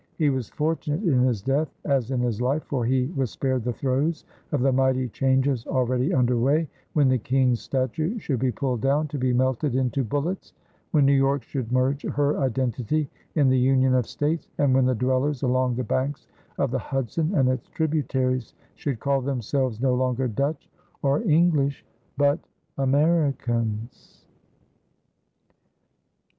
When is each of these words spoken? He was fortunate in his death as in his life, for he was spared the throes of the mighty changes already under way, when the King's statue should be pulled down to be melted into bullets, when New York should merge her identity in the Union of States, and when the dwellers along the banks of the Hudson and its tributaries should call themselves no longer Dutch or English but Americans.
He 0.17 0.31
was 0.31 0.49
fortunate 0.49 1.03
in 1.03 1.21
his 1.21 1.43
death 1.43 1.71
as 1.85 2.09
in 2.09 2.21
his 2.21 2.41
life, 2.41 2.63
for 2.63 2.83
he 2.83 3.13
was 3.15 3.29
spared 3.29 3.63
the 3.63 3.71
throes 3.71 4.25
of 4.51 4.61
the 4.61 4.71
mighty 4.71 5.07
changes 5.09 5.67
already 5.67 6.11
under 6.11 6.37
way, 6.39 6.67
when 6.93 7.07
the 7.07 7.19
King's 7.19 7.59
statue 7.61 8.17
should 8.17 8.39
be 8.39 8.51
pulled 8.51 8.81
down 8.81 9.07
to 9.09 9.19
be 9.19 9.31
melted 9.31 9.75
into 9.75 10.03
bullets, 10.03 10.53
when 10.89 11.05
New 11.05 11.13
York 11.15 11.43
should 11.43 11.71
merge 11.71 12.01
her 12.01 12.39
identity 12.39 13.11
in 13.35 13.47
the 13.47 13.59
Union 13.59 13.93
of 13.93 14.07
States, 14.07 14.47
and 14.57 14.73
when 14.73 14.85
the 14.85 14.95
dwellers 14.95 15.43
along 15.43 15.75
the 15.75 15.83
banks 15.83 16.25
of 16.57 16.71
the 16.71 16.79
Hudson 16.79 17.35
and 17.35 17.47
its 17.47 17.69
tributaries 17.69 18.55
should 18.73 18.99
call 18.99 19.21
themselves 19.21 19.79
no 19.81 19.93
longer 19.93 20.27
Dutch 20.27 20.67
or 21.03 21.21
English 21.21 21.85
but 22.17 22.39
Americans. 22.79 24.25